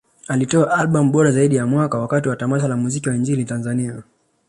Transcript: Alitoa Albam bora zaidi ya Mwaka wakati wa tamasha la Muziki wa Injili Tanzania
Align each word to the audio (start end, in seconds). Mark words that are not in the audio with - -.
Alitoa 0.27 0.77
Albam 0.77 1.11
bora 1.11 1.31
zaidi 1.31 1.55
ya 1.55 1.65
Mwaka 1.67 1.97
wakati 1.99 2.29
wa 2.29 2.35
tamasha 2.35 2.67
la 2.67 2.77
Muziki 2.77 3.09
wa 3.09 3.15
Injili 3.15 3.45
Tanzania 3.45 4.03